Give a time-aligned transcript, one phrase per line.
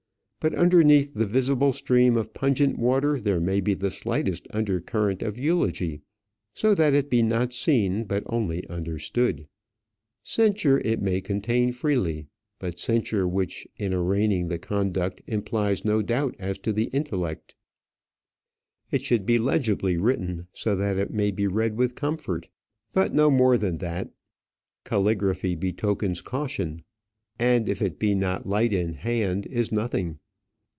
[0.43, 5.21] But underneath the visible stream of pungent water there may be the slightest under current
[5.21, 6.01] of eulogy,
[6.51, 9.47] so that it be not seen, but only understood.
[10.23, 12.25] Censure it may contain freely,
[12.57, 17.53] but censure which in arraigning the conduct implies no doubt as to the intellect.
[18.89, 22.47] It should be legibly written, so that it may be read with comfort;
[22.93, 24.09] but no more than that.
[24.85, 26.81] Caligraphy betokens caution,
[27.37, 30.17] and if it be not light in hand it is nothing.